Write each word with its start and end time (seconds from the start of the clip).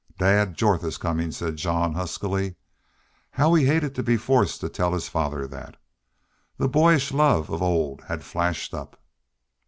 "Dad 0.17 0.57
Jorth 0.57 0.83
is 0.83 0.97
comin'," 0.97 1.31
said 1.31 1.57
Jean, 1.57 1.93
huskily. 1.93 2.55
How 3.29 3.53
he 3.53 3.67
hated 3.67 3.93
to 3.93 4.01
be 4.01 4.17
forced 4.17 4.59
to 4.61 4.67
tell 4.67 4.93
his 4.93 5.07
father 5.07 5.45
that! 5.45 5.77
The 6.57 6.67
boyish 6.67 7.11
love 7.11 7.51
of 7.51 7.61
old 7.61 8.05
had 8.05 8.23
flashed 8.23 8.73
up. 8.73 8.99